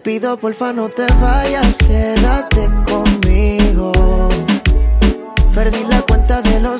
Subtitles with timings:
[0.00, 3.92] Te pido porfa no te vayas, quédate conmigo.
[5.54, 6.78] Perdí la cuenta de los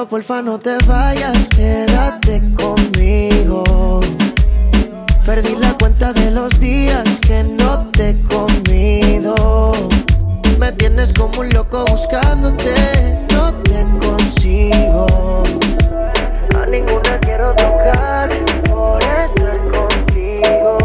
[0.00, 4.00] pido porfa no te vayas, quédate conmigo.
[5.26, 9.74] Perdí la cuenta de los días que no te he comido.
[10.58, 15.42] Me tienes como un loco buscándote, no te consigo.
[16.56, 18.30] A ninguna quiero tocar
[18.68, 20.78] por estar contigo.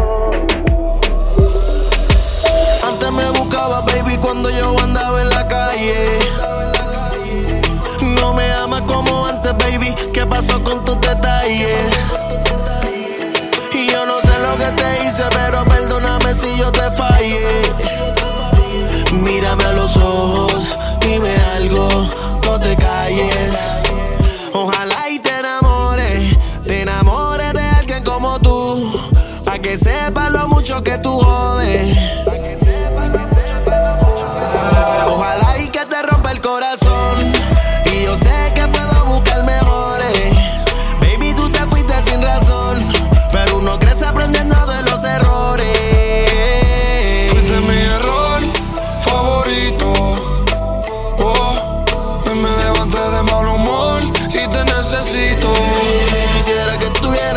[2.86, 6.65] Antes me buscaba, baby, cuando yo andaba en la calle.
[8.96, 9.94] Como antes, baby.
[10.10, 11.92] ¿Qué pasó con tus detalles?
[13.74, 17.60] Y yo no sé lo que te hice, pero perdóname si yo te fallé.
[19.12, 21.86] Mírame a los ojos, dime algo,
[22.46, 23.52] no te calles.
[24.54, 28.98] Ojalá y te enamores, te enamores de alguien como tú.
[29.44, 31.98] Pa' que sepa lo mucho que tú jodes.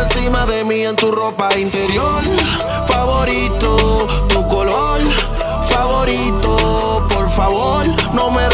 [0.01, 2.23] Encima de mí en tu ropa interior
[2.87, 4.99] favorito, tu color
[5.61, 7.05] favorito.
[7.09, 8.48] Por favor, no me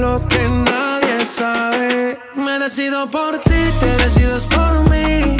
[0.00, 2.18] lo que nadie sabe.
[2.34, 5.36] Me decido por ti, te decides por mí.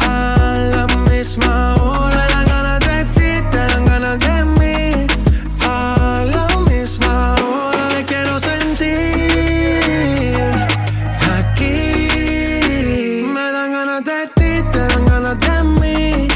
[0.00, 5.06] A la misma hora me dan ganas de ti, te dan ganas de mí.
[5.66, 9.80] A la misma hora me quiero sentir
[11.38, 11.76] aquí.
[13.34, 16.28] Me dan ganas de ti, te dan ganas de mí.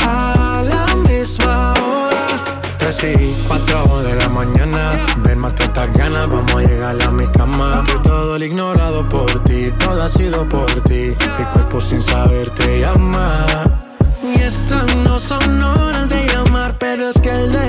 [0.00, 2.26] A la misma hora.
[2.78, 4.82] Tres y cuatro de la mañana.
[5.18, 6.55] Ven, mate estas ganas, vamos
[6.86, 7.84] a llegar a mi cama.
[7.86, 11.14] Que todo el ignorado por ti, todo ha sido por ti.
[11.38, 13.46] Mi cuerpo sin saber te llama.
[14.22, 17.65] Y estas no son horas de llamar, pero es que el deseo